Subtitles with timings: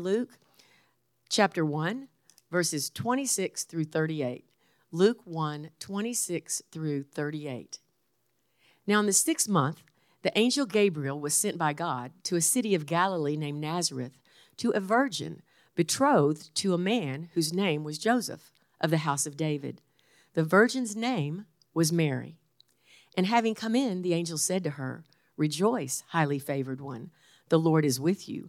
[0.00, 0.38] Luke
[1.28, 2.08] chapter 1,
[2.50, 4.46] verses 26 through 38.
[4.90, 7.80] Luke 1, 26 through 38.
[8.86, 9.82] Now, in the sixth month,
[10.22, 14.18] the angel Gabriel was sent by God to a city of Galilee named Nazareth
[14.56, 15.42] to a virgin
[15.76, 19.82] betrothed to a man whose name was Joseph of the house of David.
[20.32, 21.44] The virgin's name
[21.74, 22.38] was Mary.
[23.18, 25.04] And having come in, the angel said to her,
[25.36, 27.10] Rejoice, highly favored one,
[27.50, 28.48] the Lord is with you.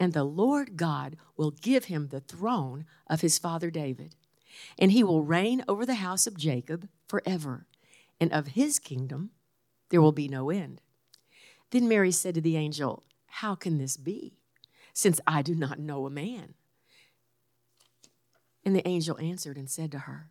[0.00, 4.14] And the Lord God will give him the throne of his father David.
[4.78, 7.66] And he will reign over the house of Jacob forever,
[8.20, 9.30] and of his kingdom
[9.90, 10.80] there will be no end.
[11.70, 14.38] Then Mary said to the angel, How can this be,
[14.92, 16.54] since I do not know a man?
[18.64, 20.28] And the angel answered and said to her,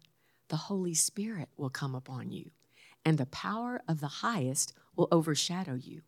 [0.49, 2.51] The Holy Spirit will come upon you,
[3.05, 6.01] and the power of the highest will overshadow you.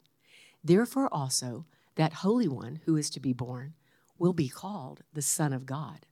[0.63, 1.65] Therefore, also,
[1.99, 3.73] that Holy One who is to be born
[4.17, 6.05] will be called the Son of God.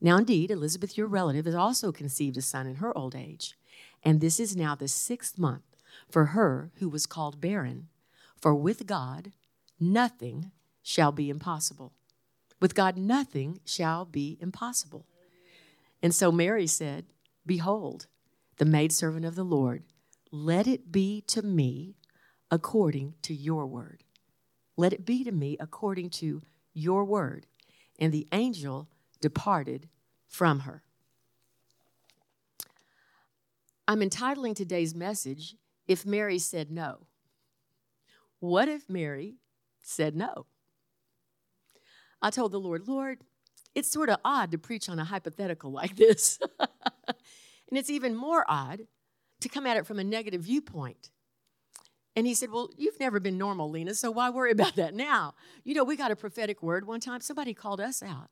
[0.00, 3.54] Now, indeed, Elizabeth, your relative, has also conceived a son in her old age,
[4.02, 5.76] and this is now the sixth month
[6.10, 7.88] for her who was called barren.
[8.40, 9.32] For with God,
[9.78, 10.50] nothing
[10.82, 11.92] shall be impossible.
[12.58, 15.04] With God, nothing shall be impossible.
[16.02, 17.04] And so Mary said,
[17.44, 18.06] Behold,
[18.56, 19.82] the maidservant of the Lord,
[20.30, 21.96] let it be to me
[22.50, 24.04] according to your word.
[24.82, 26.42] Let it be to me according to
[26.74, 27.46] your word.
[28.00, 28.88] And the angel
[29.20, 29.88] departed
[30.26, 30.82] from her.
[33.86, 35.54] I'm entitling today's message,
[35.86, 37.06] If Mary Said No.
[38.40, 39.36] What if Mary
[39.80, 40.46] said no?
[42.20, 43.20] I told the Lord, Lord,
[43.76, 46.40] it's sort of odd to preach on a hypothetical like this.
[46.58, 48.80] and it's even more odd
[49.42, 51.12] to come at it from a negative viewpoint.
[52.14, 55.34] And he said, Well, you've never been normal, Lena, so why worry about that now?
[55.64, 57.20] You know, we got a prophetic word one time.
[57.20, 58.30] Somebody called us out.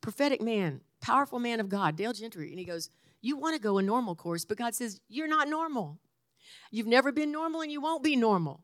[0.00, 2.50] Prophetic man, powerful man of God, Dale Gentry.
[2.50, 5.48] And he goes, You want to go a normal course, but God says, You're not
[5.48, 5.98] normal.
[6.70, 8.60] You've never been normal and you won't be normal.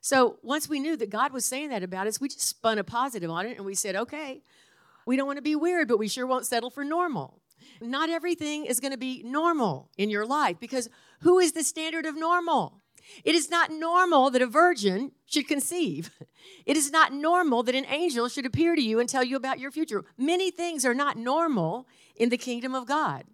[0.00, 2.84] So once we knew that God was saying that about us, we just spun a
[2.84, 4.42] positive on it and we said, okay,
[5.06, 7.40] we don't want to be weird, but we sure won't settle for normal.
[7.80, 10.88] Not everything is going to be normal in your life because
[11.20, 12.79] who is the standard of normal?
[13.24, 16.10] It is not normal that a virgin should conceive.
[16.66, 19.58] It is not normal that an angel should appear to you and tell you about
[19.58, 20.04] your future.
[20.16, 23.24] Many things are not normal in the kingdom of God.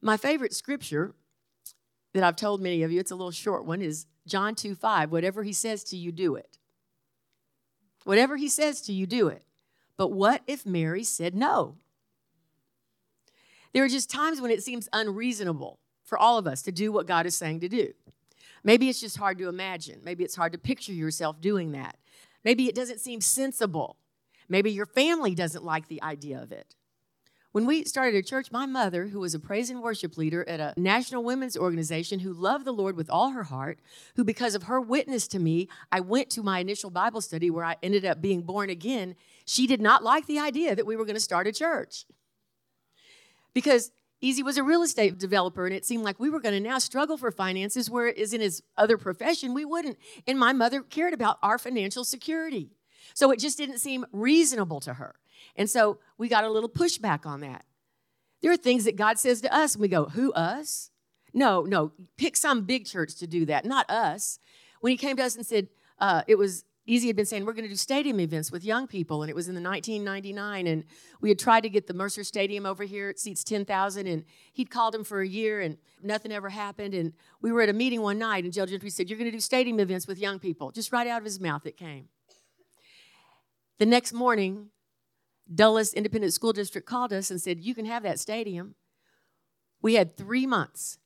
[0.00, 1.14] My favorite scripture
[2.14, 5.10] that I've told many of you, it's a little short one, is John 2 5.
[5.10, 6.58] Whatever he says to you, do it.
[8.04, 9.42] Whatever he says to you, do it.
[9.96, 11.76] But what if Mary said no?
[13.72, 17.06] There are just times when it seems unreasonable for all of us to do what
[17.06, 17.92] God is saying to do.
[18.68, 20.02] Maybe it's just hard to imagine.
[20.04, 21.96] Maybe it's hard to picture yourself doing that.
[22.44, 23.96] Maybe it doesn't seem sensible.
[24.46, 26.74] Maybe your family doesn't like the idea of it.
[27.52, 30.60] When we started a church, my mother, who was a praise and worship leader at
[30.60, 33.78] a national women's organization who loved the Lord with all her heart,
[34.16, 37.64] who, because of her witness to me, I went to my initial Bible study where
[37.64, 41.06] I ended up being born again, she did not like the idea that we were
[41.06, 42.04] going to start a church.
[43.54, 46.68] Because Easy was a real estate developer, and it seemed like we were going to
[46.68, 49.96] now struggle for finances, where it is in his other profession, we wouldn't.
[50.26, 52.70] And my mother cared about our financial security.
[53.14, 55.14] So it just didn't seem reasonable to her.
[55.54, 57.64] And so we got a little pushback on that.
[58.42, 60.90] There are things that God says to us, and we go, Who, us?
[61.32, 64.40] No, no, pick some big church to do that, not us.
[64.80, 65.68] When he came to us and said,
[66.00, 68.86] uh, it was Easy had been saying, we're going to do stadium events with young
[68.86, 70.84] people, and it was in the 1999, and
[71.20, 73.10] we had tried to get the Mercer Stadium over here.
[73.10, 74.24] It seats 10,000, and
[74.54, 76.94] he'd called him for a year, and nothing ever happened.
[76.94, 77.12] And
[77.42, 79.38] we were at a meeting one night, and Joe Gentry said, you're going to do
[79.38, 80.70] stadium events with young people.
[80.70, 82.08] Just right out of his mouth, it came.
[83.78, 84.70] The next morning,
[85.54, 88.76] Dulles Independent School District called us and said, You can have that stadium.
[89.82, 90.98] We had three months.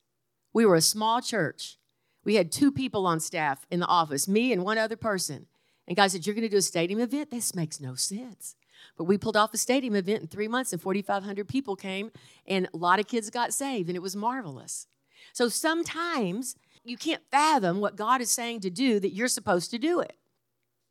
[0.53, 1.77] We were a small church.
[2.25, 5.49] We had two people on staff in the office, me and one other person.
[5.93, 7.31] And God said, You're going to do a stadium event?
[7.31, 8.57] This makes no sense.
[8.97, 12.11] But we pulled off a stadium event in three months, and 4,500 people came,
[12.47, 14.87] and a lot of kids got saved, and it was marvelous.
[15.35, 19.79] So sometimes you can't fathom what God is saying to do that you're supposed to
[19.79, 20.17] do it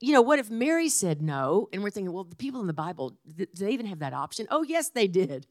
[0.02, 1.70] you know, what if Mary said no?
[1.72, 4.48] And we're thinking, well, the people in the Bible, do they even have that option?
[4.50, 5.46] Oh, yes, they did.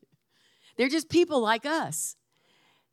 [0.76, 2.17] They're just people like us.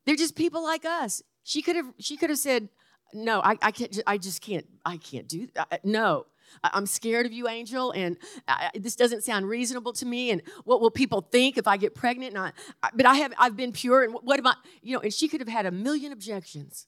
[0.06, 1.20] They're just people like us.
[1.42, 2.68] She could have she could have said,
[3.12, 3.98] "No, I, I can't.
[4.06, 4.66] I just can't.
[4.84, 5.48] I can't do.
[5.54, 5.84] that.
[5.84, 6.26] no,
[6.62, 8.16] I'm scared of you, Angel, and
[8.46, 10.30] I, this doesn't sound reasonable to me.
[10.30, 12.34] And what will people think if I get pregnant?
[12.34, 12.52] And
[12.82, 14.02] I, but I have, I've been pure.
[14.02, 15.00] And what about, you know?
[15.00, 16.86] And she could have had a million objections.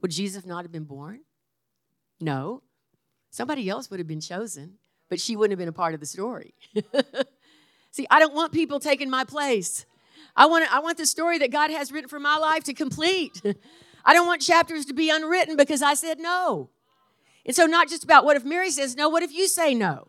[0.00, 1.20] Would Jesus not have been born?
[2.20, 2.62] No.
[3.30, 4.78] Somebody else would have been chosen,
[5.08, 6.54] but she wouldn't have been a part of the story.
[7.90, 9.86] See, I don't want people taking my place.
[10.34, 13.42] I want, I want the story that God has written for my life to complete.
[14.04, 16.70] I don't want chapters to be unwritten because I said no.
[17.46, 20.08] And so, not just about what if Mary says no, what if you say no?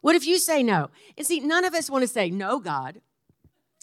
[0.00, 0.90] What if you say no?
[1.16, 3.00] And see, none of us want to say no, God.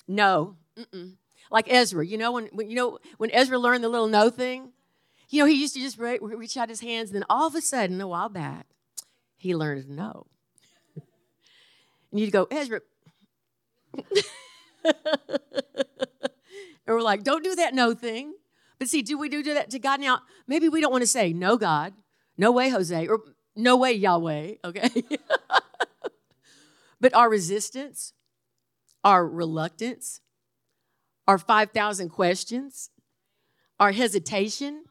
[0.07, 0.57] No.
[0.77, 1.15] Mm-mm.
[1.49, 4.73] Like Ezra, you know, when, when, you know when Ezra learned the little no thing,
[5.29, 7.61] you know, he used to just reach out his hands, and then all of a
[7.61, 8.67] sudden, a while back,
[9.37, 10.27] he learned no.
[12.11, 12.81] and you'd go, Ezra.
[14.83, 14.93] and
[16.87, 18.33] we're like, don't do that no thing.
[18.77, 20.21] But see, do we do that to God now?
[20.47, 21.93] Maybe we don't want to say, no, God.
[22.37, 23.21] No way, Jose, or
[23.55, 24.89] no way, Yahweh, okay?
[26.99, 28.13] but our resistance,
[29.03, 30.21] our reluctance,
[31.27, 32.89] our 5,000 questions,
[33.79, 34.83] our hesitation,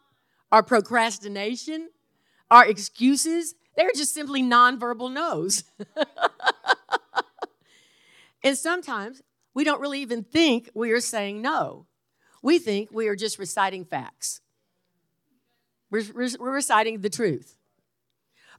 [0.50, 1.90] our procrastination,
[2.50, 5.64] our excuses, they're just simply nonverbal no's.
[8.44, 9.22] and sometimes
[9.54, 11.86] we don't really even think we are saying no.
[12.42, 14.40] We think we are just reciting facts.
[15.94, 17.56] We're, we're, reciting the truth.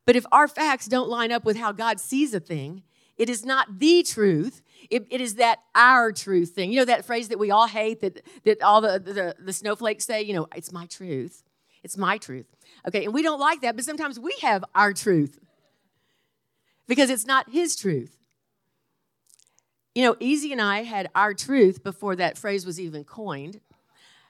[0.05, 2.83] But if our facts don't line up with how God sees a thing,
[3.17, 4.61] it is not the truth.
[4.89, 6.71] It, it is that our truth thing.
[6.71, 10.05] You know that phrase that we all hate that, that all the, the, the snowflakes
[10.05, 11.43] say, you know, it's my truth.
[11.83, 12.45] It's my truth.
[12.87, 15.37] Okay, and we don't like that, but sometimes we have our truth
[16.87, 18.17] because it's not his truth.
[19.93, 23.59] You know, Easy and I had our truth before that phrase was even coined.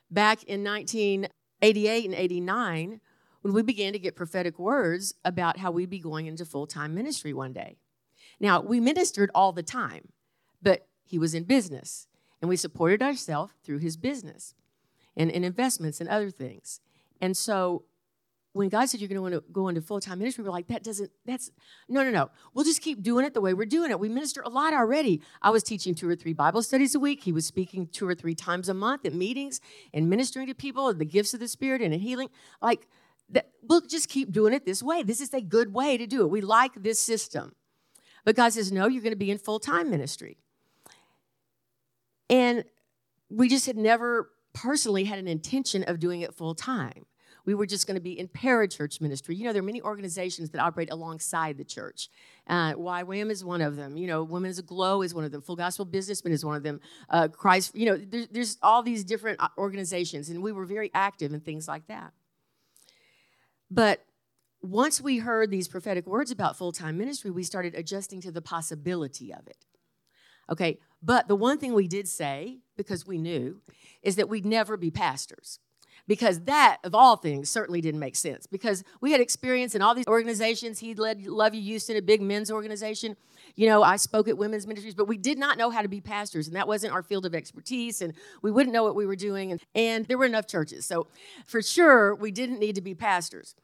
[0.09, 1.27] Back in 19,
[1.61, 3.01] 88 and 89
[3.41, 6.95] when we began to get prophetic words about how we'd be going into full time
[6.95, 7.77] ministry one day.
[8.39, 10.09] Now, we ministered all the time,
[10.61, 12.07] but he was in business,
[12.41, 14.55] and we supported ourselves through his business
[15.15, 16.81] and, and investments and other things.
[17.21, 17.83] And so
[18.55, 20.67] when God said you're going to want to go into full time ministry, we're like,
[20.67, 21.51] that doesn't, that's,
[21.89, 22.29] no, no, no.
[22.53, 23.99] We'll just keep doing it the way we're doing it.
[23.99, 25.21] We minister a lot already.
[25.41, 27.23] I was teaching two or three Bible studies a week.
[27.23, 29.59] He was speaking two or three times a month at meetings
[29.93, 32.29] and ministering to people and the gifts of the Spirit and healing.
[32.61, 32.87] Like,
[33.29, 35.03] that, we'll just keep doing it this way.
[35.03, 36.27] This is a good way to do it.
[36.27, 37.55] We like this system.
[38.23, 40.37] But God says, no, you're going to be in full time ministry.
[42.29, 42.63] And
[43.29, 47.05] we just had never personally had an intention of doing it full time
[47.45, 49.35] we were just going to be in parachurch ministry.
[49.35, 52.09] You know, there are many organizations that operate alongside the church.
[52.47, 53.97] Uh, YWAM is one of them.
[53.97, 55.41] You know, Women's Aglow is one of them.
[55.41, 56.81] Full Gospel Businessmen is one of them.
[57.09, 60.91] Uh, Christ, you know, there, there's all these different uh, organizations, and we were very
[60.93, 62.13] active in things like that.
[63.69, 64.03] But
[64.61, 68.41] once we heard these prophetic words about full time ministry, we started adjusting to the
[68.41, 69.65] possibility of it.
[70.49, 73.61] Okay, but the one thing we did say, because we knew,
[74.03, 75.59] is that we'd never be pastors
[76.07, 78.45] because that, of all things, certainly didn't make sense.
[78.47, 80.79] Because we had experience in all these organizations.
[80.79, 83.15] He led Love You Houston, a big men's organization.
[83.55, 86.01] You know, I spoke at women's ministries, but we did not know how to be
[86.01, 89.15] pastors, and that wasn't our field of expertise, and we wouldn't know what we were
[89.15, 89.51] doing.
[89.51, 90.85] And, and there were enough churches.
[90.85, 91.07] So
[91.45, 93.55] for sure, we didn't need to be pastors.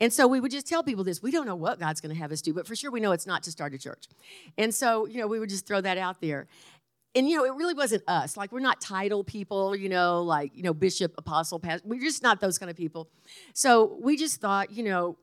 [0.00, 1.22] And so we would just tell people this.
[1.22, 3.12] We don't know what God's going to have us do, but for sure we know
[3.12, 4.06] it's not to start a church.
[4.56, 6.46] And so, you know, we would just throw that out there
[7.18, 8.36] and you know, it really wasn't us.
[8.36, 11.86] Like we're not title people, you know, like you know, bishop, apostle, pastor.
[11.86, 13.10] We're just not those kind of people.
[13.54, 15.18] So we just thought, you know,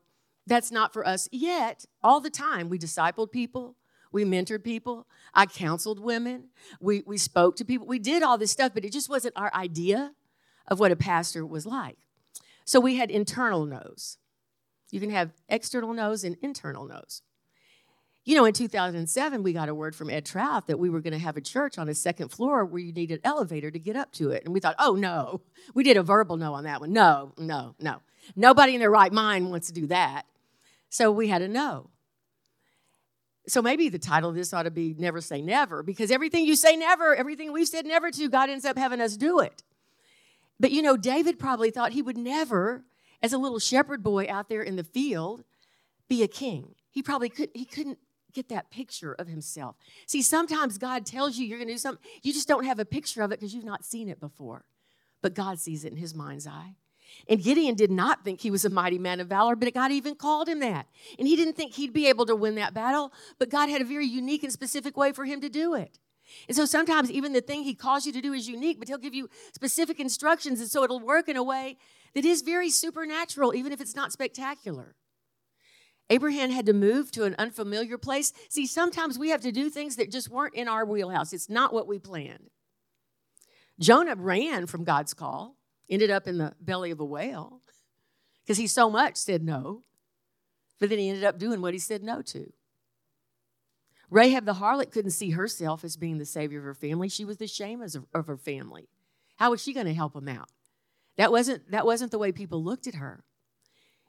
[0.46, 1.26] that's not for us.
[1.32, 3.76] Yet, all the time, we discipled people,
[4.12, 6.50] we mentored people, I counseled women,
[6.80, 9.52] we we spoke to people, we did all this stuff, but it just wasn't our
[9.54, 10.12] idea
[10.68, 11.96] of what a pastor was like.
[12.66, 14.18] So we had internal no's.
[14.90, 17.22] You can have external no's and internal no's.
[18.26, 21.12] You know, in 2007, we got a word from Ed Traut that we were going
[21.12, 23.94] to have a church on a second floor where you need an elevator to get
[23.94, 24.44] up to it.
[24.44, 25.42] And we thought, oh, no.
[25.74, 26.92] We did a verbal no on that one.
[26.92, 28.02] No, no, no.
[28.34, 30.26] Nobody in their right mind wants to do that.
[30.88, 31.90] So we had a no.
[33.46, 36.56] So maybe the title of this ought to be Never Say Never, because everything you
[36.56, 39.62] say never, everything we've said never to, God ends up having us do it.
[40.58, 42.84] But you know, David probably thought he would never,
[43.22, 45.44] as a little shepherd boy out there in the field,
[46.08, 46.74] be a king.
[46.90, 47.98] He probably could he couldn't
[48.36, 49.76] get that picture of himself.
[50.06, 52.84] See, sometimes God tells you you're going to do something, you just don't have a
[52.84, 54.64] picture of it because you've not seen it before.
[55.22, 56.76] But God sees it in his mind's eye.
[57.28, 60.14] And Gideon did not think he was a mighty man of valor, but God even
[60.14, 60.86] called him that.
[61.18, 63.84] And he didn't think he'd be able to win that battle, but God had a
[63.84, 65.98] very unique and specific way for him to do it.
[66.48, 68.98] And so sometimes even the thing he calls you to do is unique, but he'll
[68.98, 70.60] give you specific instructions.
[70.60, 71.78] And so it'll work in a way
[72.14, 74.96] that is very supernatural, even if it's not spectacular.
[76.08, 78.32] Abraham had to move to an unfamiliar place.
[78.48, 81.32] See, sometimes we have to do things that just weren't in our wheelhouse.
[81.32, 82.50] It's not what we planned.
[83.80, 85.56] Jonah ran from God's call,
[85.90, 87.60] ended up in the belly of a whale
[88.42, 89.82] because he so much said no,
[90.78, 92.52] but then he ended up doing what he said no to.
[94.08, 97.08] Rahab the harlot couldn't see herself as being the savior of her family.
[97.08, 97.82] She was the shame
[98.14, 98.88] of her family.
[99.36, 100.48] How was she going to help him out?
[101.16, 103.24] That wasn't, that wasn't the way people looked at her.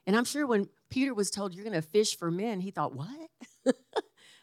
[0.06, 2.94] And I'm sure when Peter was told, You're going to fish for men, he thought,
[2.94, 3.30] What?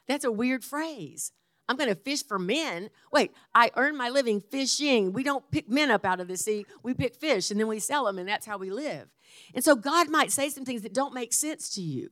[0.07, 1.31] That's a weird phrase.
[1.67, 2.89] I'm going to fish for men.
[3.11, 5.13] Wait, I earn my living fishing.
[5.13, 6.65] We don't pick men up out of the sea.
[6.83, 9.09] We pick fish and then we sell them, and that's how we live.
[9.53, 12.11] And so God might say some things that don't make sense to you.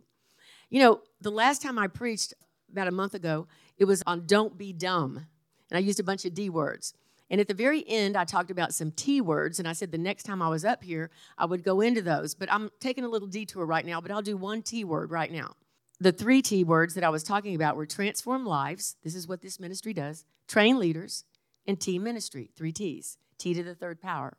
[0.69, 2.33] You know, the last time I preached
[2.71, 3.47] about a month ago,
[3.77, 5.27] it was on don't be dumb.
[5.69, 6.93] And I used a bunch of D words.
[7.33, 9.97] And at the very end, I talked about some T words, and I said the
[9.97, 12.35] next time I was up here, I would go into those.
[12.35, 15.31] But I'm taking a little detour right now, but I'll do one T word right
[15.31, 15.55] now.
[15.99, 18.97] The three T words that I was talking about were transform lives.
[19.03, 21.23] This is what this ministry does, train leaders,
[21.65, 24.37] and T ministry, three T's, T to the third power.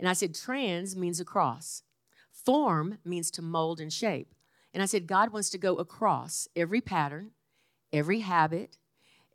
[0.00, 1.84] And I said trans means across,
[2.32, 4.34] form means to mold and shape.
[4.74, 7.30] And I said, God wants to go across every pattern,
[7.92, 8.76] every habit,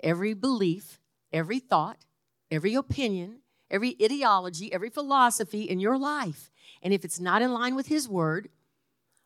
[0.03, 0.99] every belief,
[1.31, 2.03] every thought,
[2.51, 3.39] every opinion,
[3.71, 6.51] every ideology, every philosophy in your life.
[6.83, 8.49] And if it's not in line with His word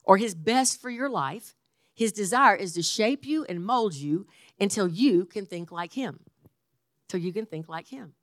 [0.04, 1.56] or His best for your life,
[1.94, 4.28] His desire is to shape you and mold you
[4.60, 6.20] until you can think like Him.
[7.10, 8.14] Till you can think like Him.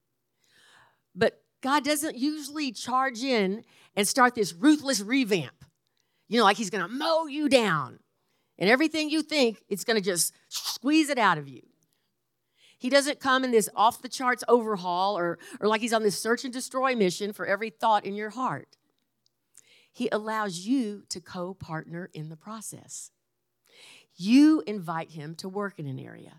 [1.14, 3.64] But God doesn't usually charge in
[3.96, 5.64] and start this ruthless revamp.
[6.28, 7.98] You know, like he's to mow you down.
[8.58, 11.62] And everything you think, it's to just squeeze it out of you.
[12.82, 16.20] He doesn't come in this off the charts overhaul or, or like he's on this
[16.20, 18.76] search and destroy mission for every thought in your heart.
[19.92, 23.12] He allows you to co partner in the process.
[24.16, 26.38] You invite him to work in an area.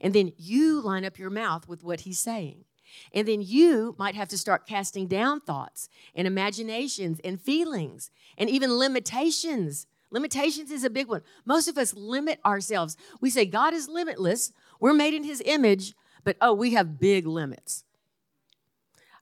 [0.00, 2.64] And then you line up your mouth with what he's saying.
[3.12, 8.48] And then you might have to start casting down thoughts and imaginations and feelings and
[8.48, 9.86] even limitations.
[10.10, 11.20] Limitations is a big one.
[11.44, 12.96] Most of us limit ourselves.
[13.20, 17.26] We say God is limitless, we're made in his image, but oh, we have big
[17.26, 17.84] limits.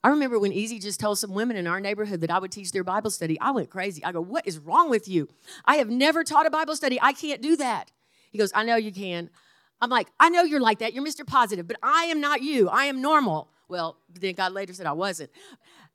[0.03, 2.73] I remember when Easy just told some women in our neighborhood that I would teach
[2.73, 3.41] their Bible study.
[3.41, 4.05] I went crazy.
[4.05, 5.29] I go, What is wrong with you?
[5.65, 6.99] I have never taught a Bible study.
[7.01, 7.91] I can't do that.
[8.31, 9.31] He goes, I know you can.
[9.81, 10.93] I'm like, I know you're like that.
[10.93, 11.27] You're Mr.
[11.27, 12.69] Positive, but I am not you.
[12.69, 13.49] I am normal.
[13.69, 15.31] Well, then God later said I wasn't.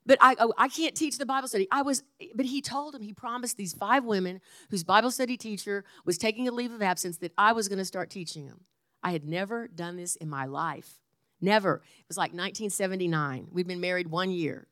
[0.06, 1.68] But I, oh, I can't teach the Bible study.
[1.70, 2.02] I was,
[2.34, 4.40] but he told him, he promised these five women
[4.70, 7.84] whose Bible study teacher was taking a leave of absence that I was going to
[7.84, 8.60] start teaching them.
[9.02, 11.00] I had never done this in my life.
[11.40, 11.76] Never.
[11.76, 13.48] It was like 1979.
[13.50, 14.66] We'd been married one year.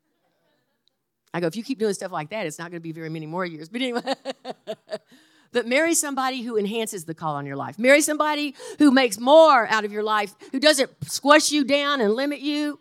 [1.32, 3.08] I go, if you keep doing stuff like that, it's not going to be very
[3.08, 3.68] many more years.
[3.72, 4.14] But anyway.
[5.52, 7.78] but marry somebody who enhances the call on your life.
[7.78, 12.14] Marry somebody who makes more out of your life, who doesn't squash you down and
[12.14, 12.78] limit you.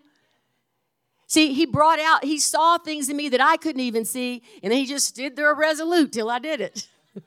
[1.28, 4.72] See, he brought out, he saw things in me that I couldn't even see, and
[4.72, 6.88] then he just stood there resolute till I did it.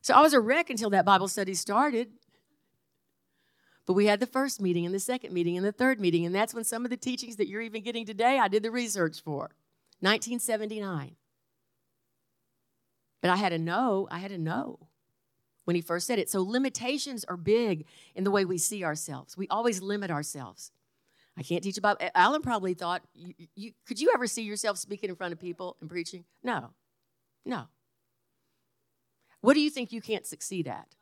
[0.00, 2.08] so I was a wreck until that Bible study started.
[3.86, 6.34] But we had the first meeting and the second meeting and the third meeting, and
[6.34, 9.22] that's when some of the teachings that you're even getting today, I did the research
[9.22, 9.50] for.
[10.00, 11.16] 1979.
[13.22, 14.88] But I had to know, I had to know
[15.64, 16.28] when he first said it.
[16.28, 19.36] So limitations are big in the way we see ourselves.
[19.36, 20.72] We always limit ourselves.
[21.36, 22.02] I can't teach about.
[22.14, 25.76] Alan probably thought, you, you, could you ever see yourself speaking in front of people
[25.80, 26.24] and preaching?
[26.42, 26.70] No,
[27.44, 27.66] no.
[29.42, 30.95] What do you think you can't succeed at?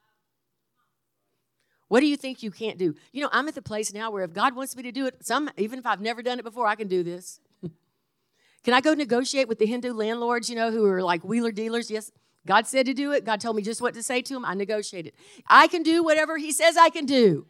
[1.95, 2.97] What do you think you can't do?
[3.13, 5.25] You know, I'm at the place now where if God wants me to do it,
[5.25, 7.39] some even if I've never done it before, I can do this.
[8.65, 11.93] can I go negotiate with the Hindu landlords, you know, who are like wheeler dealers?
[11.93, 12.11] Yes,
[12.49, 13.25] God said to do it.
[13.25, 14.45] God told me just what to say to him.
[14.45, 15.13] I negotiated.
[15.47, 17.47] I can do whatever he says I can do.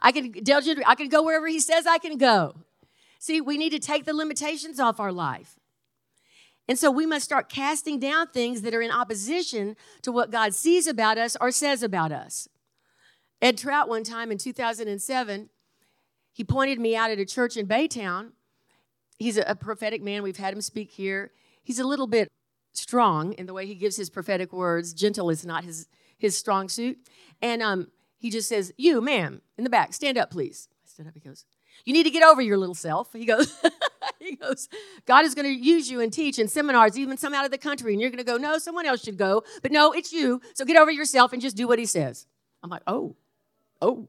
[0.00, 0.32] I can
[0.86, 2.54] I can go wherever He says I can go.
[3.18, 5.56] See, we need to take the limitations off our life.
[6.66, 10.54] And so we must start casting down things that are in opposition to what God
[10.54, 12.48] sees about us or says about us.
[13.44, 15.50] Ed Traut, one time in 2007,
[16.32, 18.30] he pointed me out at a church in Baytown.
[19.18, 20.22] He's a, prophetic man.
[20.22, 21.30] We've had him speak here.
[21.62, 22.32] He's a little bit
[22.72, 24.94] strong in the way he gives his prophetic words.
[24.94, 26.96] Gentle is not his, his strong suit.
[27.42, 30.70] And um, he just says, You, ma'am, in the back, stand up, please.
[30.82, 31.14] I stand up.
[31.14, 31.44] He goes,
[31.84, 33.12] You need to get over your little self.
[33.12, 33.54] He goes,
[34.20, 34.70] He goes,
[35.04, 37.58] God is going to use you and teach in seminars, even some out of the
[37.58, 37.92] country.
[37.92, 39.44] And you're going to go, No, someone else should go.
[39.60, 40.40] But no, it's you.
[40.54, 42.26] So get over yourself and just do what he says.
[42.62, 43.16] I'm like, Oh,
[43.84, 44.08] oh.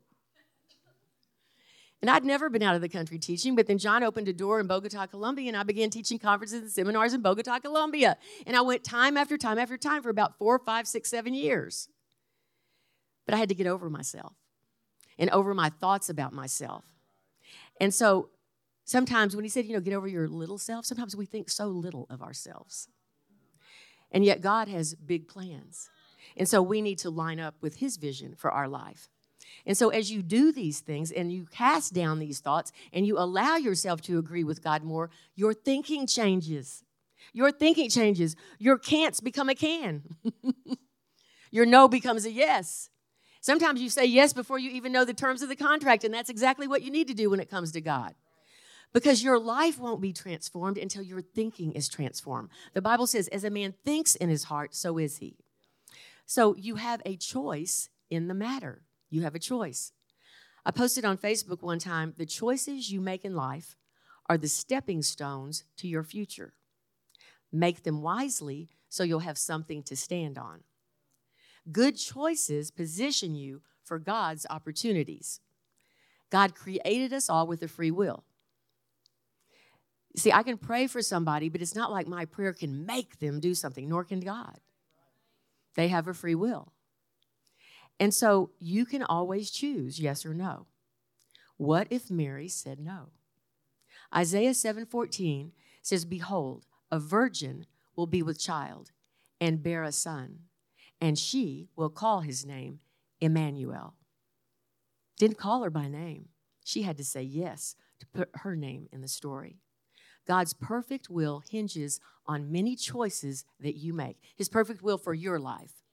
[2.01, 4.59] And I'd never been out of the country teaching, but then John opened a door
[4.59, 8.17] in Bogota, Colombia, and I began teaching conferences and seminars in Bogota, Colombia.
[8.45, 11.89] And I went time after time after time for about four, five, six, seven years.
[13.25, 14.33] But I had to get over myself
[15.17, 16.85] and over my thoughts about myself.
[17.81, 18.29] And so
[18.83, 21.67] sometimes when he said, you know, get over your little self, sometimes we think so
[21.67, 22.87] little of ourselves.
[24.11, 25.89] And yet God has big plans.
[26.37, 29.09] And so we need to line up with his vision for our life.
[29.65, 33.17] And so, as you do these things and you cast down these thoughts and you
[33.17, 36.83] allow yourself to agree with God more, your thinking changes.
[37.33, 38.35] Your thinking changes.
[38.59, 40.03] Your can'ts become a can.
[41.51, 42.89] your no becomes a yes.
[43.41, 46.29] Sometimes you say yes before you even know the terms of the contract, and that's
[46.29, 48.15] exactly what you need to do when it comes to God.
[48.93, 52.49] Because your life won't be transformed until your thinking is transformed.
[52.73, 55.37] The Bible says, as a man thinks in his heart, so is he.
[56.25, 58.81] So you have a choice in the matter.
[59.15, 59.93] You have a choice.
[60.65, 63.77] I posted on Facebook one time the choices you make in life
[64.27, 66.51] are the stepping stones to your future.
[67.49, 70.63] Make them wisely so you'll have something to stand on.
[71.71, 75.39] Good choices position you for God's opportunities.
[76.29, 78.25] God created us all with a free will.
[80.17, 83.39] See, I can pray for somebody, but it's not like my prayer can make them
[83.39, 84.59] do something, nor can God.
[85.75, 86.73] They have a free will.
[87.99, 90.67] And so you can always choose yes or no.
[91.57, 93.11] What if Mary said no?
[94.13, 98.91] Isaiah 7:14 says, "Behold, a virgin will be with child
[99.39, 100.47] and bear a son,
[100.99, 102.79] and she will call his name
[103.21, 103.95] Emmanuel.
[105.17, 106.29] Didn't call her by name.
[106.63, 109.59] She had to say yes to put her name in the story.
[110.27, 114.17] God's perfect will hinges on many choices that you make.
[114.35, 115.84] His perfect will for your life.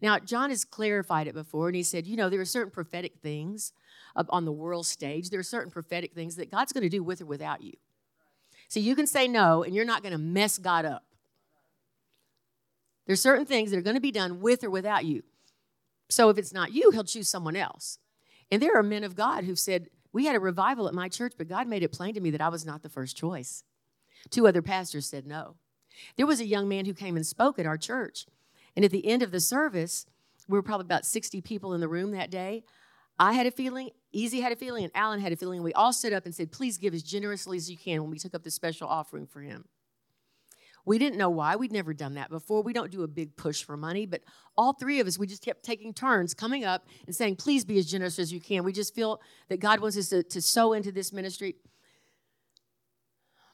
[0.00, 3.18] Now, John has clarified it before, and he said, you know, there are certain prophetic
[3.22, 3.72] things
[4.14, 5.30] on the world stage.
[5.30, 7.74] There are certain prophetic things that God's going to do with or without you.
[8.68, 11.04] So you can say no, and you're not going to mess God up.
[13.06, 15.22] There's certain things that are going to be done with or without you.
[16.08, 17.98] So if it's not you, he'll choose someone else.
[18.50, 21.34] And there are men of God who've said, We had a revival at my church,
[21.38, 23.64] but God made it plain to me that I was not the first choice.
[24.30, 25.56] Two other pastors said no.
[26.16, 28.26] There was a young man who came and spoke at our church.
[28.76, 30.06] And at the end of the service,
[30.46, 32.62] we were probably about 60 people in the room that day.
[33.18, 35.62] I had a feeling, Easy had a feeling, and Alan had a feeling.
[35.62, 38.18] We all stood up and said, Please give as generously as you can when we
[38.18, 39.64] took up the special offering for him.
[40.86, 41.56] We didn't know why.
[41.56, 42.62] We'd never done that before.
[42.62, 44.22] We don't do a big push for money, but
[44.56, 47.76] all three of us, we just kept taking turns coming up and saying, please be
[47.78, 48.62] as generous as you can.
[48.62, 51.56] We just feel that God wants us to, to sow into this ministry.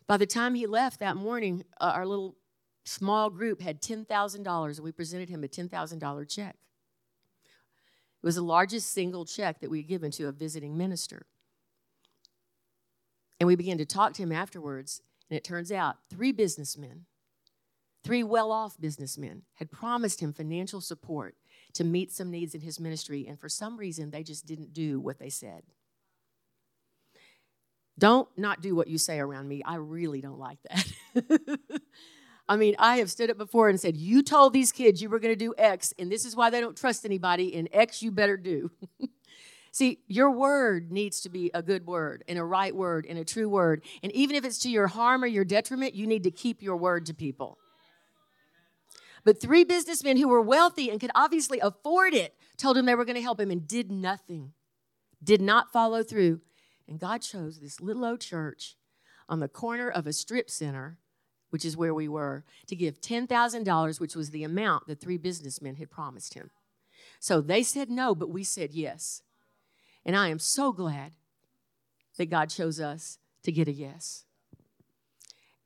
[0.07, 2.37] By the time he left that morning, uh, our little
[2.85, 6.57] small group had $10,000, and we presented him a $10,000 check.
[8.23, 11.27] It was the largest single check that we had given to a visiting minister.
[13.41, 17.07] And we began to talk to him afterwards, and it turns out three businessmen
[18.05, 21.37] Three well off businessmen had promised him financial support
[21.75, 25.01] to meet some needs in his ministry, and for some reason, they just didn't do
[25.01, 25.63] what they said.
[27.99, 29.63] Don't not do what you say around me.
[29.65, 31.59] I really don't like that.
[32.53, 35.19] I mean, I have stood up before and said, You told these kids you were
[35.19, 38.13] going to do X, and this is why they don't trust anybody, and X you
[38.13, 38.71] better do.
[39.73, 43.25] See, your word needs to be a good word and a right word and a
[43.25, 43.83] true word.
[44.03, 46.77] And even if it's to your harm or your detriment, you need to keep your
[46.77, 47.57] word to people.
[49.25, 53.07] But three businessmen who were wealthy and could obviously afford it told him they were
[53.07, 54.53] going to help him and did nothing,
[55.25, 56.43] did not follow through.
[56.87, 58.77] And God chose this little old church
[59.27, 60.99] on the corner of a strip center,
[61.53, 65.77] which is where we were, to give $10,000, which was the amount that three businessmen
[65.77, 66.51] had promised him.
[67.21, 69.21] So they said no, but we said yes.
[70.03, 71.13] And I am so glad
[72.17, 74.25] that God chose us to get a yes.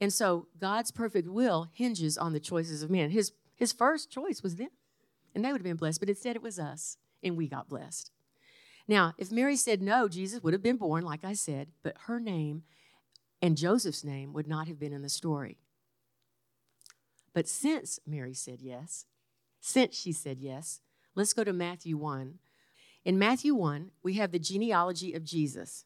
[0.00, 3.10] And so God's perfect will hinges on the choices of men.
[3.10, 4.68] His his first choice was them,
[5.34, 8.10] and they would have been blessed, but instead it was us, and we got blessed.
[8.86, 12.20] Now, if Mary said no, Jesus would have been born, like I said, but her
[12.20, 12.64] name
[13.42, 15.58] and Joseph's name would not have been in the story.
[17.36, 19.06] But since Mary said yes,
[19.60, 20.80] since she said yes,
[21.14, 22.40] let's go to Matthew 1.
[23.04, 25.84] In Matthew 1, we have the genealogy of Jesus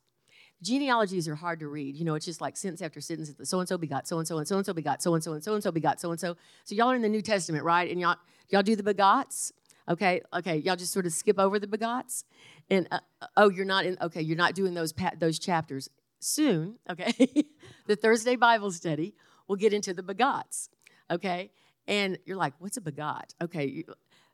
[0.63, 1.97] genealogies are hard to read.
[1.97, 3.33] You know, it's just like sentence after sentence.
[3.45, 5.33] So and so begot, so and so and so and so begot, so and so
[5.33, 6.37] and so and so begot, so and so.
[6.65, 7.91] So y'all are in the New Testament, right?
[7.91, 8.17] And y'all
[8.51, 9.53] y'all do the begots.
[9.89, 10.59] Okay, okay.
[10.59, 12.25] Y'all just sort of skip over the begots,
[12.69, 12.99] and uh,
[13.37, 13.97] oh, you're not in.
[14.01, 15.89] Okay, you're not doing those pa- those chapters
[16.21, 16.79] soon.
[16.89, 17.47] Okay,
[17.87, 19.15] the Thursday Bible study
[19.49, 20.69] will get into the begots.
[21.11, 21.51] Okay,
[21.87, 23.35] and you're like, what's a begot?
[23.43, 23.85] Okay,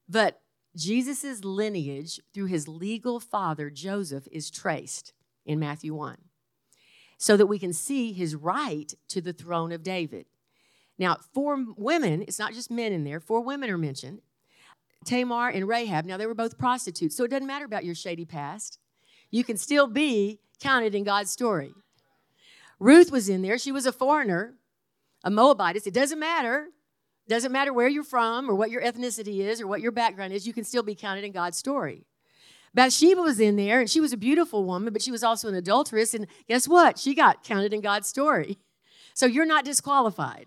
[0.08, 0.40] but
[0.76, 5.12] Jesus's lineage through his legal father Joseph is traced
[5.46, 6.18] in Matthew 1
[7.18, 10.26] so that we can see his right to the throne of David.
[10.98, 14.20] Now, four women, it's not just men in there, four women are mentioned
[15.04, 16.04] Tamar and Rahab.
[16.04, 18.78] Now, they were both prostitutes, so it doesn't matter about your shady past.
[19.30, 21.72] You can still be counted in God's story.
[22.78, 23.56] Ruth was in there.
[23.56, 24.54] She was a foreigner,
[25.24, 25.86] a Moabitess.
[25.86, 26.68] It doesn't matter.
[27.28, 30.46] Doesn't matter where you're from or what your ethnicity is or what your background is,
[30.46, 32.06] you can still be counted in God's story.
[32.72, 35.54] Bathsheba was in there and she was a beautiful woman, but she was also an
[35.54, 36.14] adulteress.
[36.14, 36.98] And guess what?
[36.98, 38.58] She got counted in God's story.
[39.14, 40.44] So you're not disqualified.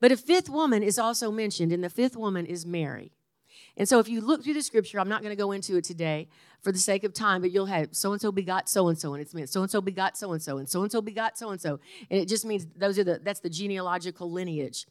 [0.00, 3.12] But a fifth woman is also mentioned, and the fifth woman is Mary.
[3.78, 5.84] And so if you look through the scripture, I'm not going to go into it
[5.84, 6.28] today
[6.62, 9.14] for the sake of time, but you'll have so and so begot so and so,
[9.14, 11.38] and it's meant so and so begot so and so, and so and so begot
[11.38, 11.78] so and so.
[12.10, 14.84] And it just means those are the that's the genealogical lineage.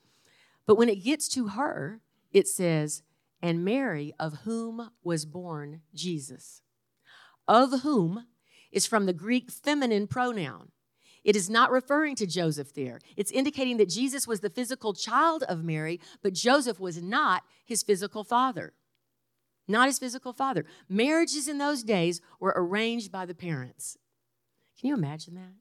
[0.66, 2.00] But when it gets to her,
[2.32, 3.04] it says,
[3.42, 6.62] and Mary, of whom was born Jesus.
[7.46, 8.26] Of whom
[8.72, 10.72] is from the Greek feminine pronoun.
[11.28, 13.02] It is not referring to Joseph there.
[13.18, 17.84] It's indicating that Jesus was the physical child of Mary, but Joseph was not his
[17.84, 18.72] physical father.
[19.68, 20.64] Not his physical father.
[20.88, 23.98] Marriages in those days were arranged by the parents.
[24.80, 25.52] Can you imagine that?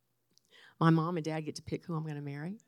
[0.78, 2.58] My mom and dad get to pick who I'm going to marry.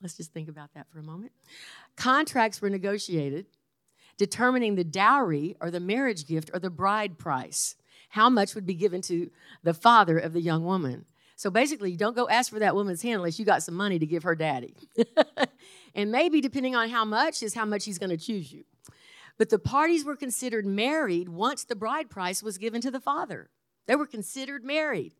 [0.00, 1.32] Let's just think about that for a moment.
[1.96, 3.44] Contracts were negotiated
[4.16, 7.76] determining the dowry or the marriage gift or the bride price.
[8.08, 9.30] How much would be given to
[9.62, 11.04] the father of the young woman?
[11.36, 14.06] So basically, don't go ask for that woman's hand unless you got some money to
[14.06, 14.74] give her daddy.
[15.94, 18.64] and maybe, depending on how much, is how much he's going to choose you.
[19.36, 23.50] But the parties were considered married once the bride price was given to the father.
[23.86, 25.12] They were considered married.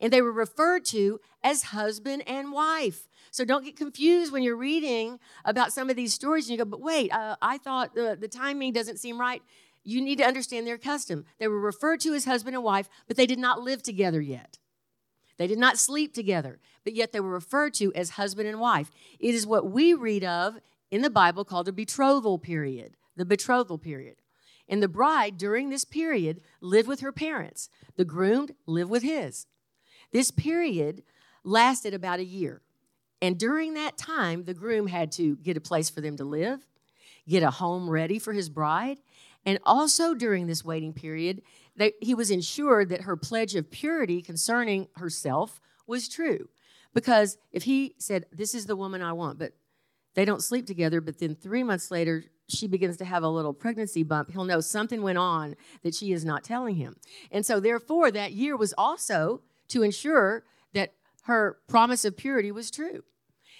[0.00, 3.06] And they were referred to as husband and wife.
[3.30, 6.68] So don't get confused when you're reading about some of these stories and you go,
[6.68, 9.42] but wait, uh, I thought the, the timing doesn't seem right.
[9.88, 11.24] You need to understand their custom.
[11.38, 14.58] They were referred to as husband and wife, but they did not live together yet.
[15.38, 18.90] They did not sleep together, but yet they were referred to as husband and wife.
[19.18, 20.58] It is what we read of
[20.90, 24.16] in the Bible called a betrothal period, the betrothal period.
[24.68, 27.70] And the bride during this period lived with her parents.
[27.96, 29.46] The groomed lived with his.
[30.12, 31.02] This period
[31.44, 32.60] lasted about a year.
[33.22, 36.66] And during that time, the groom had to get a place for them to live,
[37.26, 38.98] get a home ready for his bride,
[39.48, 41.40] and also during this waiting period,
[41.74, 46.50] that he was ensured that her pledge of purity concerning herself was true.
[46.92, 49.54] Because if he said, This is the woman I want, but
[50.12, 53.54] they don't sleep together, but then three months later, she begins to have a little
[53.54, 56.96] pregnancy bump, he'll know something went on that she is not telling him.
[57.30, 62.70] And so, therefore, that year was also to ensure that her promise of purity was
[62.70, 63.02] true.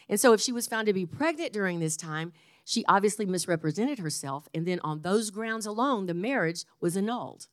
[0.06, 2.34] And so, if she was found to be pregnant during this time,
[2.68, 4.46] she obviously misrepresented herself.
[4.52, 7.46] And then, on those grounds alone, the marriage was annulled.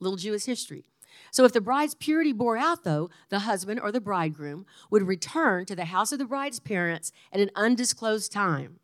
[0.00, 0.86] Little Jewish history.
[1.30, 5.66] So, if the bride's purity bore out, though, the husband or the bridegroom would return
[5.66, 8.80] to the house of the bride's parents at an undisclosed time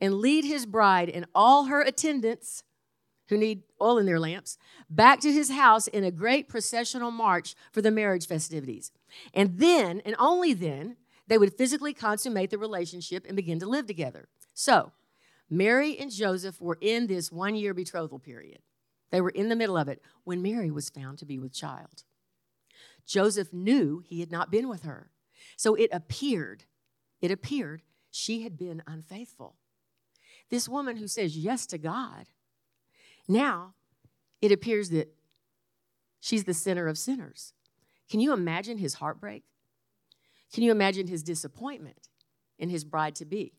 [0.00, 2.64] and lead his bride and all her attendants
[3.28, 4.58] who need oil in their lamps
[4.90, 8.90] back to his house in a great processional march for the marriage festivities.
[9.32, 10.96] And then, and only then,
[11.28, 14.28] they would physically consummate the relationship and begin to live together.
[14.58, 14.92] So,
[15.50, 18.60] Mary and Joseph were in this one year betrothal period.
[19.10, 22.04] They were in the middle of it when Mary was found to be with child.
[23.06, 25.10] Joseph knew he had not been with her.
[25.58, 26.64] So it appeared,
[27.20, 29.56] it appeared she had been unfaithful.
[30.48, 32.26] This woman who says yes to God
[33.28, 33.74] now,
[34.40, 35.14] it appears that
[36.18, 37.52] she's the sinner of sinners.
[38.08, 39.42] Can you imagine his heartbreak?
[40.50, 42.08] Can you imagine his disappointment
[42.58, 43.52] in his bride to be?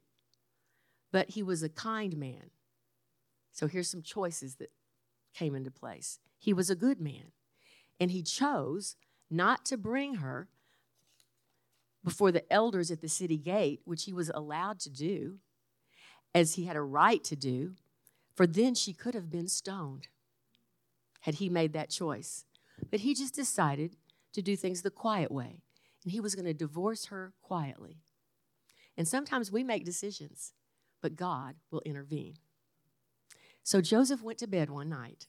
[1.18, 2.52] But he was a kind man.
[3.52, 4.72] So here's some choices that
[5.34, 6.20] came into place.
[6.38, 7.32] He was a good man,
[8.00, 8.96] and he chose
[9.28, 10.48] not to bring her
[12.06, 15.40] before the elders at the city gate, which he was allowed to do,
[16.36, 17.74] as he had a right to do,
[18.36, 20.10] for then she could have been stoned
[21.22, 22.46] had he made that choice.
[22.92, 23.96] But he just decided
[24.34, 25.64] to do things the quiet way,
[26.04, 28.04] and he was going to divorce her quietly.
[28.96, 30.54] And sometimes we make decisions,
[31.02, 32.36] but God will intervene.
[33.64, 35.28] So Joseph went to bed one night.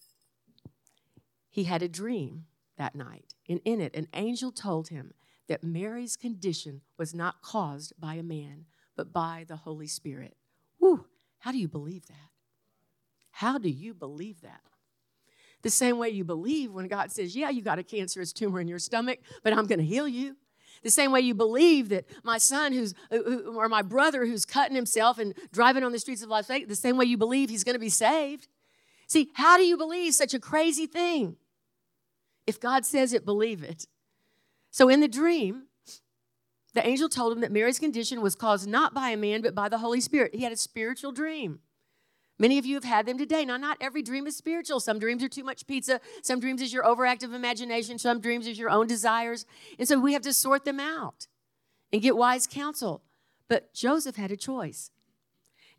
[1.51, 5.13] He had a dream that night, and in it, an angel told him
[5.49, 10.37] that Mary's condition was not caused by a man, but by the Holy Spirit.
[10.79, 11.07] Whew,
[11.39, 12.31] how do you believe that?
[13.31, 14.61] How do you believe that?
[15.63, 18.69] The same way you believe when God says, Yeah, you got a cancerous tumor in
[18.69, 20.37] your stomach, but I'm going to heal you.
[20.83, 23.19] The same way you believe that my son who's, uh,
[23.55, 26.77] or my brother who's cutting himself and driving on the streets of Las Vegas, the
[26.77, 28.49] same way you believe he's going to be saved.
[29.07, 31.37] See, how do you believe such a crazy thing?
[32.47, 33.87] If God says it, believe it.
[34.71, 35.65] So in the dream,
[36.75, 39.69] the angel told him that Mary's condition was caused not by a man, but by
[39.69, 40.35] the Holy Spirit.
[40.35, 41.61] He had a spiritual dream.
[42.39, 43.45] Many of you have had them today.
[43.45, 44.79] Now, not every dream is spiritual.
[44.79, 46.01] Some dreams are too much pizza.
[46.23, 47.99] Some dreams is your overactive imagination.
[47.99, 49.45] Some dreams is your own desires.
[49.79, 51.27] And so we have to sort them out
[51.93, 53.03] and get wise counsel.
[53.49, 54.91] But Joseph had a choice.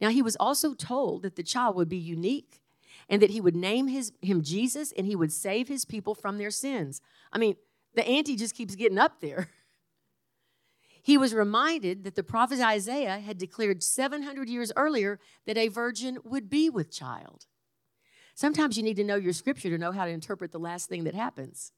[0.01, 2.61] Now, he was also told that the child would be unique
[3.09, 6.37] and that he would name his, him Jesus and he would save his people from
[6.37, 7.01] their sins.
[7.31, 7.55] I mean,
[7.95, 9.49] the ante just keeps getting up there.
[11.01, 16.19] He was reminded that the prophet Isaiah had declared 700 years earlier that a virgin
[16.23, 17.45] would be with child.
[18.35, 21.03] Sometimes you need to know your scripture to know how to interpret the last thing
[21.03, 21.71] that happens.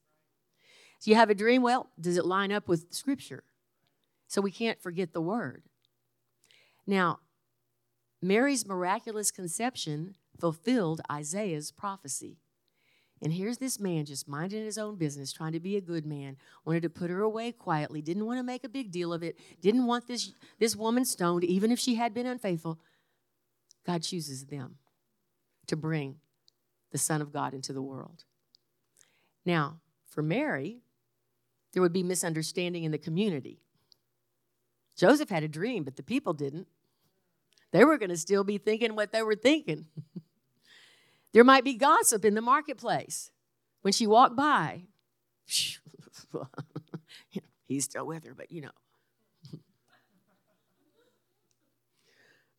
[1.00, 3.42] So you have a dream, well, does it line up with scripture?
[4.28, 5.64] So we can't forget the word.
[6.86, 7.18] Now,
[8.22, 12.38] Mary's miraculous conception fulfilled Isaiah's prophecy.
[13.22, 16.36] And here's this man just minding his own business, trying to be a good man,
[16.64, 19.38] wanted to put her away quietly, didn't want to make a big deal of it,
[19.60, 22.80] didn't want this, this woman stoned, even if she had been unfaithful.
[23.86, 24.76] God chooses them
[25.68, 26.16] to bring
[26.90, 28.24] the Son of God into the world.
[29.46, 30.80] Now, for Mary,
[31.72, 33.60] there would be misunderstanding in the community.
[34.96, 36.66] Joseph had a dream, but the people didn't.
[37.70, 39.86] They were going to still be thinking what they were thinking.
[41.32, 43.30] There might be gossip in the marketplace.
[43.82, 44.82] When she walked by,
[47.66, 48.70] he's still with her, but you know.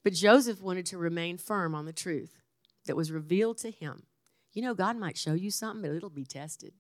[0.04, 2.42] but Joseph wanted to remain firm on the truth
[2.86, 4.04] that was revealed to him.
[4.52, 6.74] You know, God might show you something, but it'll be tested.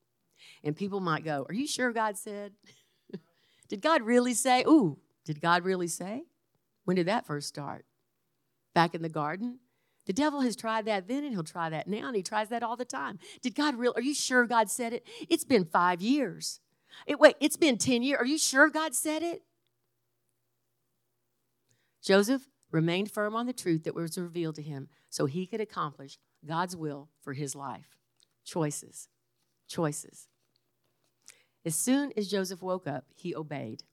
[0.64, 2.54] And people might go, Are you sure God said?
[3.70, 4.64] did God really say?
[4.68, 6.24] Ooh, did God really say?
[6.86, 7.86] When did that first start?
[8.74, 9.60] Back in the garden?
[10.06, 12.64] The devil has tried that then and he'll try that now, and he tries that
[12.64, 13.20] all the time.
[13.42, 13.94] Did God really?
[13.96, 15.06] Are you sure God said it?
[15.30, 16.60] It's been five years.
[17.08, 18.20] It, wait, it's been 10 years.
[18.20, 19.44] Are you sure God said it?
[22.02, 26.18] Joseph remained firm on the truth that was revealed to him so he could accomplish
[26.46, 27.98] God's will for his life.
[28.44, 29.08] Choices.
[29.68, 30.28] Choices.
[31.66, 33.84] As soon as Joseph woke up, he obeyed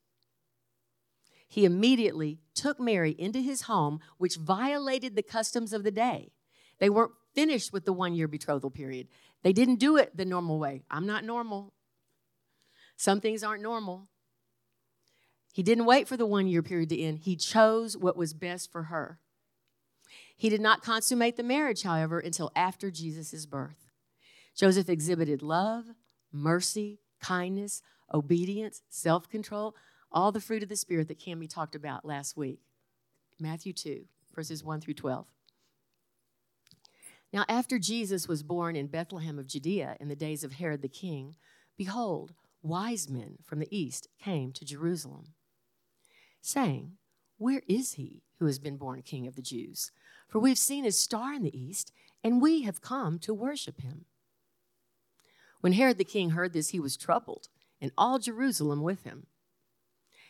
[1.51, 6.31] he immediately took Mary into his home, which violated the customs of the day.
[6.79, 9.09] They weren't finished with the one year betrothal period.
[9.43, 10.85] They didn't do it the normal way.
[10.89, 11.75] I'm not normal.
[12.97, 14.07] Some things aren't normal.
[15.53, 18.71] He didn't wait for the one year period to end, he chose what was best
[18.71, 19.19] for her.
[20.37, 23.91] He did not consummate the marriage, however, until after Jesus' birth.
[24.55, 25.87] Joseph exhibited love,
[26.33, 27.83] mercy, kindness,
[28.15, 29.75] obedience, self control,
[30.13, 32.61] all the fruit of the Spirit that Cami talked about last week.
[33.39, 35.27] Matthew 2, verses 1 through 12.
[37.33, 40.89] Now, after Jesus was born in Bethlehem of Judea in the days of Herod the
[40.89, 41.37] king,
[41.77, 45.35] behold, wise men from the east came to Jerusalem,
[46.41, 46.93] saying,
[47.39, 49.93] Where is he who has been born king of the Jews?
[50.29, 51.93] For we've seen his star in the east,
[52.25, 54.07] and we have come to worship him.
[55.61, 57.49] When Herod the king heard this, he was troubled,
[57.81, 59.27] and all Jerusalem with him.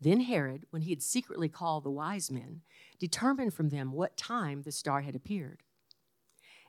[0.00, 2.62] Then Herod, when he had secretly called the wise men,
[2.98, 5.62] determined from them what time the star had appeared.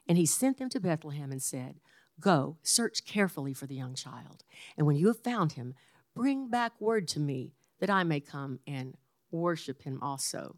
[0.07, 1.79] And he sent them to Bethlehem and said,
[2.19, 4.43] Go, search carefully for the young child,
[4.77, 5.73] and when you have found him,
[6.15, 8.95] bring back word to me that I may come and
[9.31, 10.55] worship him also.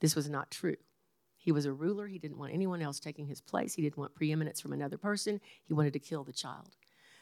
[0.00, 0.76] This was not true.
[1.36, 2.06] He was a ruler.
[2.06, 3.74] He didn't want anyone else taking his place.
[3.74, 5.40] He didn't want preeminence from another person.
[5.64, 6.76] He wanted to kill the child.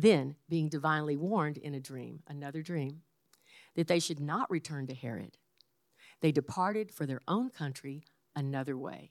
[0.00, 3.02] Then, being divinely warned in a dream, another dream,
[3.74, 5.38] that they should not return to Herod,
[6.20, 8.04] they departed for their own country
[8.36, 9.10] another way.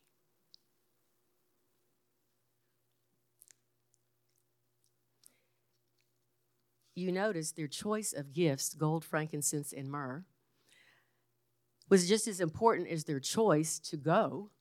[6.96, 10.24] You notice their choice of gifts gold, frankincense, and myrrh.
[11.90, 14.52] was just as important as their choice to go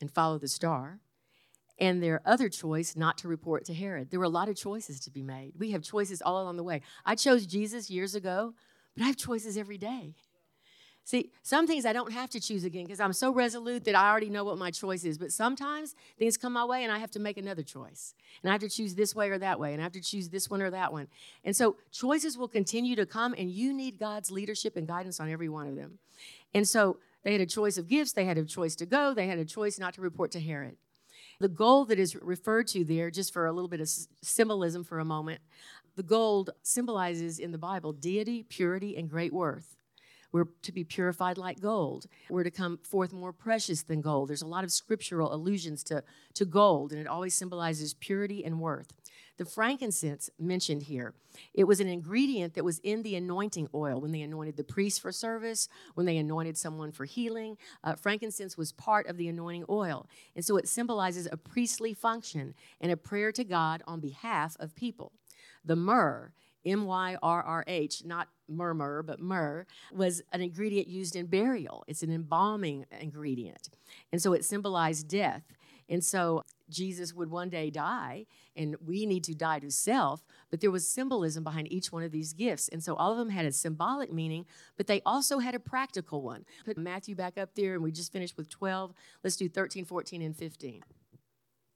[0.00, 1.00] and follow the star
[1.78, 4.10] and their other choice not to report to Herod.
[4.10, 5.52] There were a lot of choices to be made.
[5.58, 6.82] We have choices all along the way.
[7.04, 8.54] I chose Jesus years ago,
[8.96, 10.14] but I have choices every day.
[11.08, 14.10] See, some things I don't have to choose again because I'm so resolute that I
[14.10, 15.16] already know what my choice is.
[15.16, 18.14] But sometimes things come my way and I have to make another choice.
[18.42, 19.72] And I have to choose this way or that way.
[19.72, 21.08] And I have to choose this one or that one.
[21.44, 25.30] And so choices will continue to come, and you need God's leadership and guidance on
[25.30, 25.98] every one of them.
[26.52, 29.28] And so they had a choice of gifts, they had a choice to go, they
[29.28, 30.76] had a choice not to report to Herod.
[31.40, 33.88] The gold that is referred to there, just for a little bit of
[34.22, 35.40] symbolism for a moment,
[35.94, 39.77] the gold symbolizes in the Bible deity, purity, and great worth.
[40.32, 42.06] We're to be purified like gold.
[42.28, 44.28] We're to come forth more precious than gold.
[44.28, 48.60] There's a lot of scriptural allusions to, to gold, and it always symbolizes purity and
[48.60, 48.92] worth.
[49.38, 51.14] The frankincense mentioned here,
[51.54, 55.00] it was an ingredient that was in the anointing oil when they anointed the priest
[55.00, 57.56] for service, when they anointed someone for healing.
[57.84, 60.08] Uh, frankincense was part of the anointing oil.
[60.34, 64.74] And so it symbolizes a priestly function and a prayer to God on behalf of
[64.74, 65.12] people.
[65.64, 66.32] The myrrh
[66.66, 71.84] M Y R R H, not murmur, but myrrh, was an ingredient used in burial.
[71.86, 73.68] It's an embalming ingredient.
[74.12, 75.42] And so it symbolized death.
[75.88, 80.60] And so Jesus would one day die, and we need to die to self, but
[80.60, 82.68] there was symbolism behind each one of these gifts.
[82.68, 84.44] And so all of them had a symbolic meaning,
[84.76, 86.44] but they also had a practical one.
[86.64, 88.92] Put Matthew back up there, and we just finished with 12.
[89.24, 90.82] Let's do 13, 14, and 15.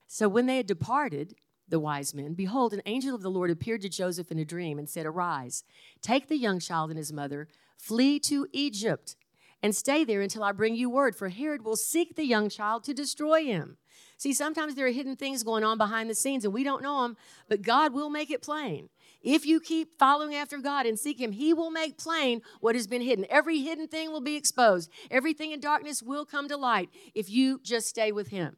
[0.09, 1.35] So when they had departed,
[1.73, 4.79] the wise men, behold, an angel of the Lord appeared to Joseph in a dream
[4.79, 5.65] and said, Arise,
[6.03, 9.17] take the young child and his mother, flee to Egypt,
[9.63, 12.85] and stay there until I bring you word, for Herod will seek the young child
[12.85, 13.79] to destroy him.
[14.19, 17.03] See, sometimes there are hidden things going on behind the scenes and we don't know
[17.03, 17.17] them,
[17.49, 18.89] but God will make it plain.
[19.23, 22.89] If you keep following after God and seek Him, He will make plain what has
[22.89, 23.25] been hidden.
[23.31, 27.61] Every hidden thing will be exposed, everything in darkness will come to light if you
[27.63, 28.57] just stay with Him.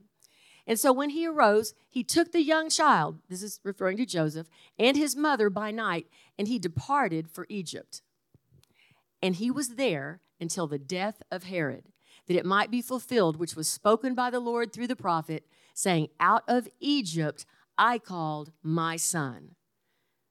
[0.67, 4.49] And so when he arose, he took the young child, this is referring to Joseph,
[4.79, 6.07] and his mother by night,
[6.39, 8.01] and he departed for Egypt.
[9.23, 11.85] And he was there until the death of Herod,
[12.27, 16.09] that it might be fulfilled, which was spoken by the Lord through the prophet, saying,
[16.19, 17.45] Out of Egypt
[17.77, 19.57] I called my son.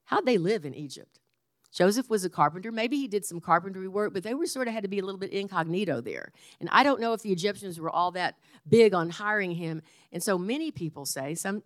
[0.06, 1.20] How'd they live in Egypt?
[1.74, 2.70] Joseph was a carpenter.
[2.70, 5.04] Maybe he did some carpentry work, but they were sort of had to be a
[5.04, 6.32] little bit incognito there.
[6.60, 8.36] And I don't know if the Egyptians were all that
[8.68, 9.82] big on hiring him.
[10.12, 11.62] And so many people say, some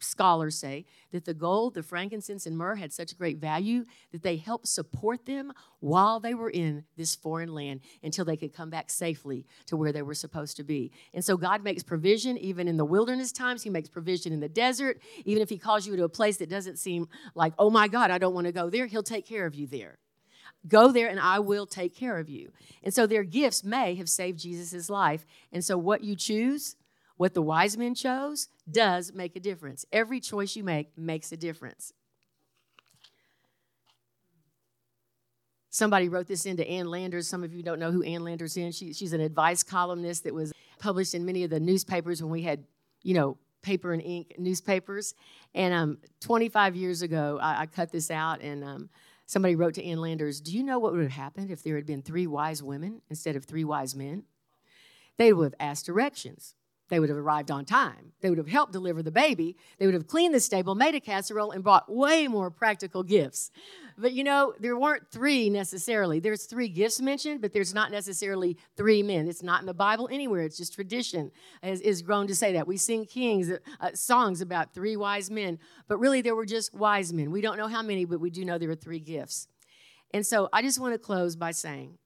[0.00, 4.36] scholars say that the gold, the frankincense, and myrrh had such great value that they
[4.36, 8.90] helped support them while they were in this foreign land until they could come back
[8.90, 10.92] safely to where they were supposed to be.
[11.14, 13.62] And so God makes provision even in the wilderness times.
[13.62, 15.00] He makes provision in the desert.
[15.24, 18.10] Even if He calls you to a place that doesn't seem like, oh my God,
[18.10, 19.98] I don't want to go there, He'll take care of you there.
[20.66, 22.52] Go there and I will take care of you.
[22.82, 25.24] And so their gifts may have saved Jesus' life.
[25.52, 26.76] And so what you choose,
[27.18, 29.84] what the wise men chose does make a difference.
[29.92, 31.92] Every choice you make makes a difference.
[35.68, 37.28] Somebody wrote this into Ann Landers.
[37.28, 38.76] Some of you don't know who Ann Landers is.
[38.76, 42.42] She, she's an advice columnist that was published in many of the newspapers when we
[42.42, 42.64] had,
[43.02, 45.14] you know, paper and ink newspapers.
[45.54, 48.88] And um, 25 years ago, I, I, cut this out, and um,
[49.26, 51.86] somebody wrote to Ann Landers, Do you know what would have happened if there had
[51.86, 54.22] been three wise women instead of three wise men?
[55.16, 56.54] They would have asked directions.
[56.88, 58.12] They would have arrived on time.
[58.20, 59.56] They would have helped deliver the baby.
[59.78, 63.50] They would have cleaned the stable, made a casserole, and brought way more practical gifts.
[63.96, 66.20] But you know, there weren't three necessarily.
[66.20, 69.28] There's three gifts mentioned, but there's not necessarily three men.
[69.28, 70.42] It's not in the Bible anywhere.
[70.42, 71.30] It's just tradition
[71.62, 72.66] is, is grown to say that.
[72.66, 77.12] We sing kings uh, songs about three wise men, but really there were just wise
[77.12, 77.30] men.
[77.30, 79.48] We don't know how many, but we do know there were three gifts.
[80.14, 81.98] And so I just want to close by saying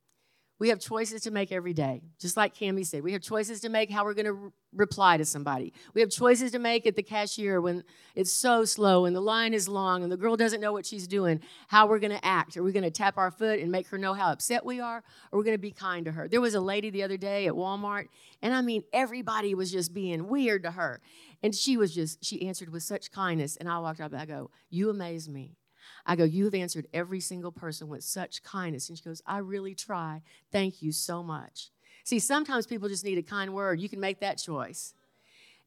[0.63, 2.03] we have choices to make every day.
[2.21, 5.17] Just like Cami said, we have choices to make how we're going to re- reply
[5.17, 5.73] to somebody.
[5.93, 7.83] We have choices to make at the cashier when
[8.15, 11.09] it's so slow and the line is long and the girl doesn't know what she's
[11.09, 12.57] doing, how we're going to act.
[12.57, 15.03] Are we going to tap our foot and make her know how upset we are?
[15.33, 16.29] Or we're going to be kind to her?
[16.29, 18.07] There was a lady the other day at Walmart,
[18.41, 21.01] and I mean, everybody was just being weird to her.
[21.43, 23.57] And she was just, she answered with such kindness.
[23.57, 25.57] And I walked up and I go, You amaze me.
[26.05, 28.89] I go, You have answered every single person with such kindness.
[28.89, 30.23] And she goes, I really try.
[30.51, 31.71] Thank you so much.
[32.05, 33.81] See, sometimes people just need a kind word.
[33.81, 34.95] You can make that choice.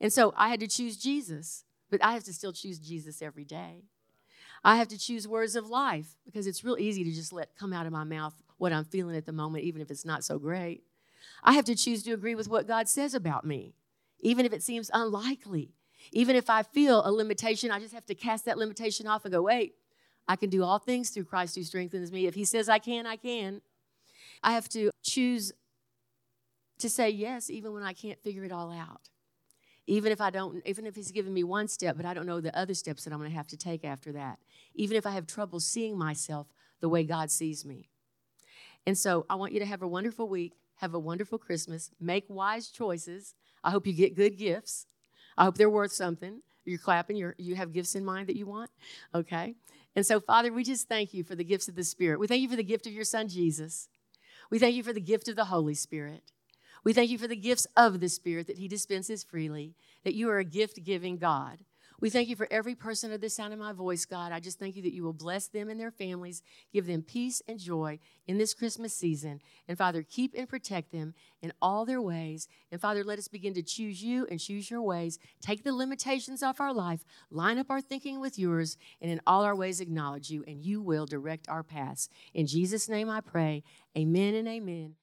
[0.02, 3.46] And so I had to choose Jesus, but I have to still choose Jesus every
[3.46, 3.84] day.
[4.64, 7.72] I have to choose words of life because it's real easy to just let come
[7.72, 10.40] out of my mouth what I'm feeling at the moment, even if it's not so
[10.40, 10.84] great.
[11.44, 13.76] I have to choose to agree with what God says about me,
[14.20, 15.72] even if it seems unlikely.
[16.12, 19.34] Even if I feel a limitation, I just have to cast that limitation off and
[19.34, 19.76] go, wait,
[20.28, 22.28] I can do all things through Christ who strengthens me.
[22.28, 23.62] If He says I can, I can.
[24.44, 25.52] I have to choose
[26.80, 29.10] to say yes even when I can't figure it all out.
[29.88, 32.42] Even if I don't, even if He's given me one step, but I don't know
[32.42, 34.40] the other steps that I'm going to have to take after that.
[34.74, 36.48] Even if I have trouble seeing myself
[36.82, 37.90] the way God sees me.
[38.86, 40.54] And so I want you to have a wonderful week.
[40.78, 41.92] Have a wonderful Christmas.
[42.00, 43.34] Make wise choices.
[43.64, 44.88] I hope you get good gifts.
[45.38, 46.42] I hope they're worth something.
[46.66, 47.16] You're clapping.
[47.16, 48.70] You're, you have gifts in mind that you want.
[49.14, 49.56] Okay.
[49.96, 52.20] And so, Father, we just thank you for the gifts of the Spirit.
[52.20, 53.88] We thank you for the gift of your Son, Jesus.
[54.52, 56.32] We thank you for the gift of the Holy Spirit.
[56.84, 60.30] We thank you for the gifts of the Spirit that He dispenses freely, that you
[60.30, 61.60] are a gift giving God.
[62.02, 64.32] We thank you for every person of the sound of my voice, God.
[64.32, 66.42] I just thank you that you will bless them and their families,
[66.74, 69.42] give them peace and joy in this Christmas season.
[69.68, 72.48] And Father, keep and protect them in all their ways.
[72.72, 75.20] And Father, let us begin to choose you and choose your ways.
[75.42, 79.44] Take the limitations off our life, line up our thinking with yours, and in all
[79.44, 82.10] our ways acknowledge you, and you will direct our paths.
[82.34, 83.64] In Jesus' name I pray.
[83.98, 84.96] Amen and amen.